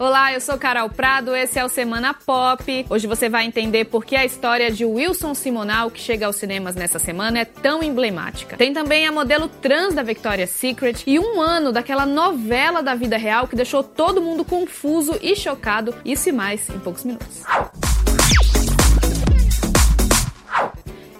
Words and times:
Olá, 0.00 0.32
eu 0.32 0.40
sou 0.40 0.56
Carol 0.56 0.88
Prado, 0.88 1.34
esse 1.34 1.58
é 1.58 1.64
o 1.64 1.68
Semana 1.68 2.14
Pop. 2.14 2.86
Hoje 2.88 3.08
você 3.08 3.28
vai 3.28 3.44
entender 3.46 3.86
por 3.86 4.04
que 4.04 4.14
a 4.14 4.24
história 4.24 4.70
de 4.70 4.84
Wilson 4.84 5.34
Simonal, 5.34 5.90
que 5.90 5.98
chega 5.98 6.24
aos 6.24 6.36
cinemas 6.36 6.76
nessa 6.76 7.00
semana, 7.00 7.40
é 7.40 7.44
tão 7.44 7.82
emblemática. 7.82 8.56
Tem 8.56 8.72
também 8.72 9.08
a 9.08 9.12
modelo 9.12 9.48
trans 9.48 9.96
da 9.96 10.04
Victoria's 10.04 10.50
Secret 10.50 11.02
e 11.04 11.18
um 11.18 11.40
ano 11.40 11.72
daquela 11.72 12.06
novela 12.06 12.80
da 12.80 12.94
vida 12.94 13.16
real 13.16 13.48
que 13.48 13.56
deixou 13.56 13.82
todo 13.82 14.22
mundo 14.22 14.44
confuso 14.44 15.18
e 15.20 15.34
chocado. 15.34 15.92
Isso 16.04 16.28
e 16.28 16.32
mais 16.32 16.70
em 16.70 16.78
poucos 16.78 17.02
minutos. 17.02 17.42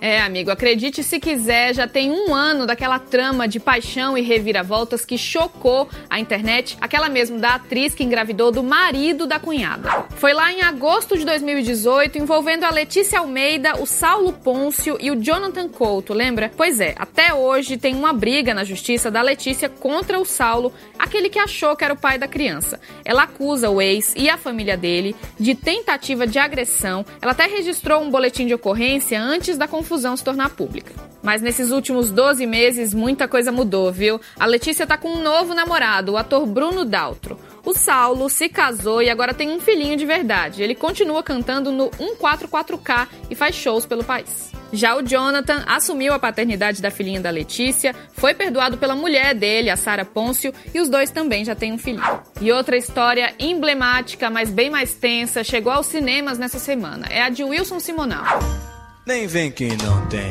É, 0.01 0.21
amigo, 0.21 0.51
acredite 0.51 1.03
se 1.03 1.19
quiser, 1.19 1.75
já 1.75 1.89
tem 1.89 2.13
um 2.13 2.33
ano 2.33 2.67
daquela 2.67 3.01
trama 3.01 3.49
de 3.49 3.59
paixão 3.59 4.17
e 4.17 4.23
reviravoltas 4.23 5.05
que 5.05 5.19
chocou 5.19 5.89
a 6.09 6.21
internet, 6.21 6.79
aquela 6.81 7.09
mesmo 7.09 7.39
da 7.39 7.57
atriz 7.57 7.95
que 7.95 8.05
engravidou 8.05 8.53
do 8.53 8.63
marido 8.63 9.27
da 9.27 9.41
cunhada. 9.41 10.07
Foi 10.17 10.33
lá 10.33 10.53
em 10.53 10.63
agosto 10.63 11.19
de 11.19 11.25
2018, 11.25 12.17
envolvendo 12.17 12.63
a 12.65 12.71
Letícia 12.71 13.19
Almeida, 13.19 13.81
o 13.81 13.87
Saulo 13.87 14.33
Pôncio 14.33 14.97
e 15.01 15.11
o 15.11 15.21
Jonathan 15.21 15.69
Couto, 15.69 16.15
lembra? 16.15 16.53
Pois 16.57 16.81
é, 16.81 16.95
até 16.97 17.35
hoje 17.35 17.77
tem 17.77 17.97
uma 17.97 18.13
briga 18.13 18.55
na 18.55 18.63
justiça 18.63 19.11
da 19.11 19.21
Letícia 19.21 19.69
contra 19.69 20.21
o 20.21 20.25
Saulo, 20.25 20.73
aquele 20.97 21.29
que 21.29 21.41
achou 21.41 21.75
que 21.75 21.85
era 21.85 21.95
o 21.95 21.99
pai 21.99 22.19
da 22.19 22.29
criança. 22.29 22.79
Ela 23.05 23.25
acusa 23.25 23.69
o 23.69 23.83
ex 23.83 24.15
e 24.17 24.31
a 24.31 24.37
família 24.37 24.77
dele 24.77 25.17
de 25.39 25.57
tentativa 25.57 26.25
de 26.25 26.39
agressão. 26.39 27.05
Ela 27.21 27.33
até 27.33 27.47
registrou 27.47 28.01
um 28.01 28.11
boletim 28.11 28.47
de 28.47 28.55
ocorrência 28.55 29.21
antes 29.21 29.59
da 29.59 29.67
confusão 29.67 29.88
confusão 29.89 30.15
se 30.15 30.23
tornar 30.23 30.51
pública. 30.51 30.93
Mas 31.23 31.41
nesses 31.41 31.71
últimos 31.71 32.11
12 32.11 32.47
meses, 32.47 32.93
muita 32.93 33.27
coisa 33.27 33.51
mudou, 33.51 33.91
viu? 33.91 34.21
A 34.39 34.45
Letícia 34.45 34.87
tá 34.87 34.99
com 34.99 35.09
um 35.09 35.23
novo 35.23 35.55
namorado, 35.55 36.13
o 36.13 36.17
ator 36.19 36.47
Bruno 36.47 36.85
Daltro. 36.85 37.41
O 37.65 37.73
Saulo 37.75 38.29
se 38.29 38.49
casou 38.49 39.03
e 39.03 39.09
agora 39.09 39.33
tem 39.33 39.51
um 39.51 39.59
filhinho 39.59 39.97
de 39.97 40.05
verdade. 40.05 40.63
Ele 40.63 40.75
continua 40.75 41.23
cantando 41.23 41.73
no 41.73 41.91
144K 41.91 43.09
e 43.31 43.35
faz 43.35 43.55
shows 43.55 43.87
pelo 43.87 44.05
país. 44.05 44.53
Já 44.71 44.95
o 44.95 45.03
Jonathan 45.03 45.65
assumiu 45.67 46.13
a 46.13 46.19
paternidade 46.19 46.83
da 46.83 46.91
filhinha 46.91 47.21
da 47.21 47.31
Letícia, 47.31 47.95
foi 48.13 48.35
perdoado 48.35 48.77
pela 48.77 48.95
mulher 48.95 49.35
dele, 49.35 49.71
a 49.71 49.77
Sara 49.77 50.05
Pôncio, 50.05 50.53
e 50.75 50.81
os 50.81 50.91
dois 50.91 51.11
também 51.11 51.43
já 51.43 51.55
têm 51.55 51.73
um 51.73 51.79
filhinho. 51.79 52.21
E 52.39 52.53
outra 52.53 52.77
história 52.77 53.35
emblemática, 53.39 54.29
mas 54.29 54.51
bem 54.51 54.69
mais 54.69 54.93
tensa, 54.93 55.43
chegou 55.43 55.73
aos 55.73 55.87
cinemas 55.87 56.39
nessa 56.39 56.59
semana. 56.59 57.07
É 57.09 57.23
a 57.23 57.31
de 57.31 57.43
Wilson 57.43 57.81
Simonal. 57.81 58.68
Nem 59.09 59.27
vem 59.27 59.51
que 59.51 59.69
não 59.69 60.07
tem. 60.09 60.29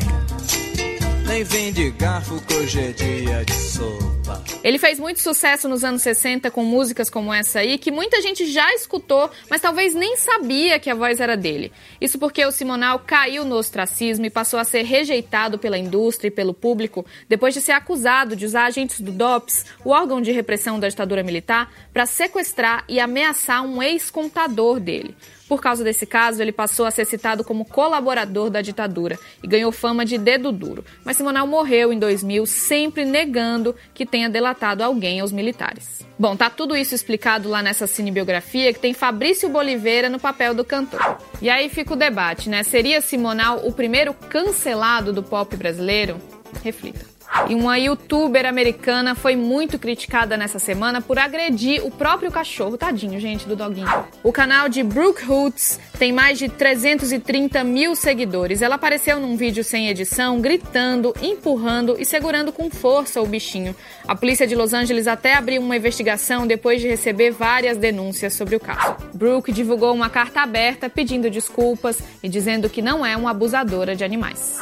Nem 1.26 1.44
vem 1.44 1.74
de 1.74 1.90
garfo 1.90 2.40
que 2.42 2.54
hoje 2.54 2.80
é 2.80 2.92
dia 2.92 3.44
de 3.44 3.54
sopa. 3.54 4.17
Ele 4.64 4.78
fez 4.78 5.00
muito 5.00 5.22
sucesso 5.22 5.70
nos 5.70 5.84
anos 5.84 6.02
60 6.02 6.52
com 6.52 6.64
músicas 6.64 7.10
como 7.10 7.34
essa 7.34 7.60
aí, 7.60 7.78
que 7.78 7.92
muita 7.92 8.22
gente 8.22 8.46
já 8.46 8.74
escutou, 8.74 9.30
mas 9.50 9.62
talvez 9.62 9.94
nem 9.94 10.18
sabia 10.18 10.80
que 10.80 10.90
a 10.90 10.96
voz 10.96 11.20
era 11.20 11.38
dele. 11.38 11.72
Isso 12.02 12.20
porque 12.20 12.46
o 12.46 12.52
Simonal 12.52 13.00
caiu 13.00 13.46
no 13.46 13.56
ostracismo 13.56 14.26
e 14.26 14.30
passou 14.30 14.60
a 14.60 14.64
ser 14.64 14.84
rejeitado 14.84 15.58
pela 15.58 15.78
indústria 15.78 16.28
e 16.28 16.32
pelo 16.32 16.54
público 16.54 17.06
depois 17.30 17.54
de 17.54 17.62
ser 17.62 17.74
acusado 17.74 18.36
de 18.36 18.46
usar 18.46 18.66
agentes 18.66 19.00
do 19.00 19.12
DOPS, 19.12 19.66
o 19.84 19.92
órgão 19.92 20.22
de 20.22 20.32
repressão 20.32 20.80
da 20.80 20.90
ditadura 20.90 21.24
militar, 21.24 21.72
para 21.94 22.06
sequestrar 22.06 22.84
e 22.88 23.00
ameaçar 23.00 23.64
um 23.64 23.82
ex-contador 23.82 24.80
dele. 24.80 25.16
Por 25.48 25.62
causa 25.62 25.84
desse 25.84 26.06
caso, 26.06 26.42
ele 26.42 26.52
passou 26.52 26.86
a 26.86 26.92
ser 26.92 27.06
citado 27.06 27.44
como 27.44 27.64
colaborador 27.64 28.50
da 28.50 28.62
ditadura 28.62 29.18
e 29.42 29.48
ganhou 29.48 29.72
fama 29.72 30.04
de 30.04 30.18
dedo 30.18 30.52
duro. 30.52 30.84
Mas 31.06 31.16
Simonal 31.16 31.48
morreu 31.48 31.94
em 31.94 32.00
2000, 32.00 32.46
sempre 32.46 33.06
negando 33.06 33.74
que 33.94 34.06
tenha 34.18 34.30
delatado 34.30 34.82
alguém 34.82 35.20
aos 35.20 35.32
militares. 35.32 36.02
Bom, 36.18 36.36
tá 36.36 36.50
tudo 36.50 36.76
isso 36.76 36.96
explicado 36.96 37.48
lá 37.48 37.62
nessa 37.62 37.86
cinebiografia 37.86 38.74
que 38.74 38.80
tem 38.80 38.92
Fabrício 38.92 39.48
Boliveira 39.48 40.10
no 40.10 40.20
papel 40.20 40.56
do 40.56 40.66
cantor. 40.66 41.20
E 41.40 41.48
aí 41.48 41.70
fica 41.70 41.94
o 41.94 41.98
debate, 41.98 42.50
né? 42.50 42.64
Seria 42.64 43.00
Simonal 43.00 43.62
o 43.64 43.72
primeiro 43.72 44.16
cancelado 44.16 45.14
do 45.14 45.22
pop 45.22 45.56
brasileiro? 45.56 46.18
Reflita. 46.64 47.17
E 47.50 47.56
uma 47.56 47.78
youtuber 47.78 48.46
americana 48.46 49.16
foi 49.16 49.36
muito 49.36 49.80
criticada 49.80 50.36
nessa 50.36 50.60
semana 50.60 51.02
por 51.02 51.18
agredir 51.18 51.86
o 51.86 51.92
próprio 51.92 52.32
cachorro. 52.32 52.78
Tadinho, 52.78 53.20
gente, 53.20 53.48
do 53.48 53.56
doguinho. 53.56 53.88
O 54.22 54.34
canal 54.34 54.68
de 54.68 54.84
Brooke 54.84 55.30
Hoots 55.30 55.80
tem 55.98 56.12
mais 56.12 56.38
de 56.38 56.50
330 56.50 57.64
mil 57.64 57.96
seguidores. 57.96 58.62
Ela 58.62 58.76
apareceu 58.76 59.20
num 59.20 59.38
vídeo 59.38 59.64
sem 59.64 59.88
edição, 59.88 60.42
gritando, 60.42 61.14
empurrando 61.22 61.96
e 61.98 62.06
segurando 62.06 62.52
com 62.52 62.70
força 62.70 63.22
o 63.22 63.26
bichinho. 63.26 63.76
A 64.08 64.16
polícia 64.16 64.46
de 64.46 64.56
Los 64.56 64.74
Angeles 64.74 65.08
até 65.08 65.36
abriu 65.36 65.62
uma 65.62 65.78
investigação 65.78 66.46
depois 66.46 66.82
de 66.82 66.88
receber 66.88 67.32
várias 67.32 67.78
denúncias 67.78 68.34
sobre 68.34 68.56
o 68.56 68.60
caso. 68.60 68.96
Brooke 69.14 69.52
divulgou 69.52 69.94
uma 69.94 70.10
carta 70.10 70.42
aberta 70.42 70.90
pedindo 70.90 71.30
desculpas 71.30 72.00
e 72.22 72.28
dizendo 72.28 72.70
que 72.70 72.82
não 72.82 73.06
é 73.06 73.16
uma 73.16 73.32
abusadora 73.32 73.96
de 73.96 74.04
animais. 74.04 74.60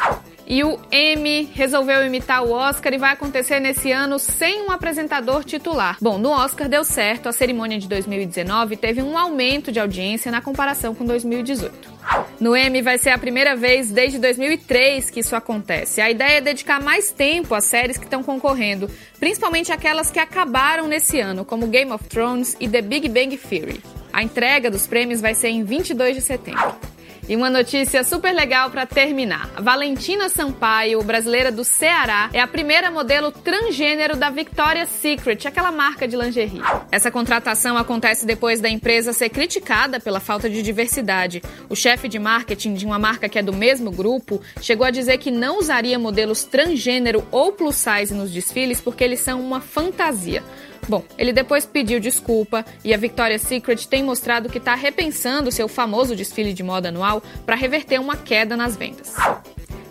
E 0.47 0.63
o 0.63 0.79
M 0.91 1.50
resolveu 1.53 2.06
imitar 2.06 2.44
o 2.44 2.51
Oscar 2.51 2.94
e 2.94 2.97
vai 2.97 3.11
acontecer 3.11 3.59
nesse 3.59 3.91
ano 3.91 4.19
sem 4.19 4.61
um 4.61 4.72
apresentador 4.72 5.44
titular. 5.44 5.97
Bom, 6.00 6.19
no 6.19 6.29
Oscar 6.29 6.69
deu 6.69 6.83
certo, 6.83 7.28
a 7.28 7.31
cerimônia 7.31 7.79
de 7.79 7.88
2019 7.88 8.78
teve 8.78 9.01
um 9.01 9.17
aumento 9.17 9.72
de 9.72 9.79
audiência 9.79 10.31
na 10.31 10.41
comparação 10.41 10.94
com 10.94 11.03
2018. 11.03 11.95
No 12.39 12.56
M 12.56 12.81
vai 12.83 13.00
ser 13.00 13.09
a 13.09 13.17
primeira 13.17 13.56
vez 13.56 13.89
desde 13.89 14.19
2003 14.19 15.09
que 15.09 15.22
isso 15.22 15.35
acontece. 15.35 16.00
A 16.00 16.11
ideia 16.11 16.38
é 16.38 16.41
dedicar 16.41 16.79
mais 16.79 17.09
tempo 17.09 17.56
às 17.56 17.66
séries 17.66 17.97
que 17.97 18.03
estão 18.03 18.22
concorrendo, 18.22 18.89
principalmente 19.19 19.72
aquelas 19.72 20.12
que 20.12 20.19
acabaram 20.19 20.88
nesse 20.88 21.19
ano, 21.19 21.44
como 21.44 21.67
Game 21.67 21.91
of 21.91 22.03
Thrones 22.06 22.56
e 22.59 22.69
The 22.69 22.81
Big 22.83 23.09
Bang 23.09 23.35
Theory. 23.35 23.81
A 24.13 24.22
entrega 24.22 24.69
dos 24.69 24.85
prêmios 24.85 25.19
vai 25.19 25.33
ser 25.33 25.50
em 25.50 25.63
22 25.63 26.16
de 26.16 26.22
setembro. 26.22 26.94
E 27.28 27.36
uma 27.36 27.50
notícia 27.50 28.03
super 28.03 28.31
legal 28.34 28.69
para 28.69 28.86
terminar. 28.86 29.50
A 29.56 29.62
Valentina 29.62 30.30
Sampaio, 30.30 31.02
brasileira 31.02 31.52
do 31.52 31.63
Ceará, 31.63 32.30
é 32.31 32.40
a 32.40 32.47
primeira 32.47 32.91
modelo 32.91 33.31
transgênero 33.31 34.16
da 34.16 34.30
Victoria's 34.30 34.90
Secret, 34.90 35.47
aquela 35.47 35.72
marca 35.72 36.08
de 36.08 36.16
lingerie. 36.16 36.62
Essa 36.91 37.09
contratação 37.09 37.78
acontece 37.78 38.28
depois 38.28 38.62
da 38.62 38.69
empresa 38.69 39.12
ser 39.12 39.30
criticada 39.30 40.00
pela 40.00 40.19
falta 40.19 40.47
de 40.47 40.62
diversidade. 40.62 41.41
O 41.68 41.75
chefe 41.75 42.08
de 42.08 42.19
marketing 42.19 42.75
de 42.75 42.86
uma 42.86 43.00
marca 43.00 43.28
que 43.28 43.40
é 43.40 43.42
do 43.42 43.53
mesmo 43.53 43.90
grupo 43.90 44.40
chegou 44.62 44.86
a 44.86 44.92
dizer 44.92 45.18
que 45.18 45.31
não 45.31 45.57
usaria 45.57 45.97
modelos 45.97 46.44
transgênero 46.44 47.28
ou 47.31 47.52
plus 47.52 47.75
size 47.75 48.13
nos 48.13 48.30
desfiles 48.30 48.80
porque 48.80 49.03
eles 49.03 49.19
são 49.19 49.42
uma 49.42 49.59
fantasia. 49.59 50.44
Bom, 50.88 51.03
ele 51.18 51.34
depois 51.34 51.66
pediu 51.66 52.00
desculpa 52.00 52.66
e 52.84 52.94
a 52.94 52.97
Victoria's 52.97 53.41
Secret 53.41 53.88
tem 53.88 54.03
mostrado 54.03 54.50
que 54.50 54.57
está 54.57 54.75
repensando 54.75 55.51
seu 55.51 55.68
famoso 55.68 56.16
desfile 56.16 56.53
de 56.53 56.63
moda 56.63 56.90
anual 56.90 57.23
para 57.46 57.56
reverter 57.56 58.00
uma 58.00 58.16
queda 58.16 58.56
nas 58.56 58.75
vendas. 58.75 59.16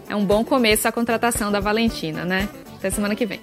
É 0.09 0.15
um 0.15 0.25
bom 0.25 0.45
começo 0.45 0.87
a 0.87 0.93
contratação 0.93 1.51
da 1.51 1.61
Valentina, 1.61 2.25
né? 2.25 2.49
Até 2.77 2.91
semana 2.91 3.17
que 3.17 3.27
vem. 3.27 3.41